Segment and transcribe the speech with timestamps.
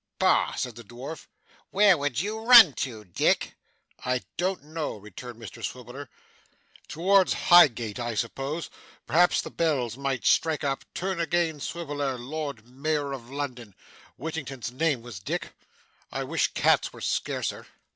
[0.17, 1.27] 'Bah!' said the dwarf.
[1.69, 3.53] 'Where would you run to, Dick?'
[4.03, 6.09] 'I don't know' returned Mr Swiveller.
[6.87, 8.71] 'Towards Highgate, I suppose.
[9.05, 13.75] Perhaps the bells might strike up "Turn again Swiveller, Lord Mayor of London."
[14.17, 15.53] Whittington's name was Dick.
[16.11, 17.67] I wish cats were scarcer.